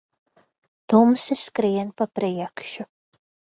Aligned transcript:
Tumsa 0.93 1.33
skrien 1.43 1.93
pa 2.01 2.09
priekšu. 2.19 2.89